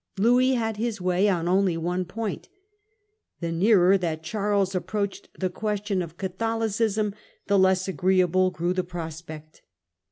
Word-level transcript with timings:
Louis 0.17 0.53
had 0.55 0.77
his 0.77 0.99
way 0.99 1.29
on 1.29 1.47
only 1.47 1.77
one 1.77 2.05
point. 2.05 2.49
The 3.39 3.51
nearer 3.51 3.99
that 3.99 4.23
Charles 4.23 4.73
approached 4.73 5.29
the 5.39 5.51
question 5.51 6.01
of 6.01 6.17
Catholicism 6.17 7.13
the 7.45 7.59
less 7.59 7.87
agreeable 7.87 8.49
grew 8.49 8.73
the 8.73 8.83
prospect. 8.83 9.61